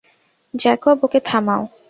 [0.53, 1.63] Jacob, ওকে থামাও!